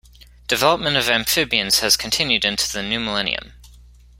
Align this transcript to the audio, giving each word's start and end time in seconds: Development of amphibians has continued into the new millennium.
Development 0.47 0.97
of 0.97 1.07
amphibians 1.09 1.81
has 1.81 1.95
continued 1.95 2.43
into 2.43 2.67
the 2.73 2.81
new 2.81 2.99
millennium. 2.99 3.53